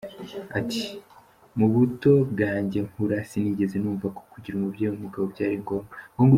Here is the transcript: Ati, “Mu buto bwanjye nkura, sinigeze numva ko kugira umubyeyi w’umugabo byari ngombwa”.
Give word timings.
Ati, 0.59 0.83
“Mu 1.57 1.65
buto 1.73 2.11
bwanjye 2.31 2.79
nkura, 2.87 3.17
sinigeze 3.29 3.75
numva 3.79 4.07
ko 4.15 4.21
kugira 4.31 4.55
umubyeyi 4.57 4.89
w’umugabo 4.91 5.25
byari 5.33 5.55
ngombwa”. 5.63 5.95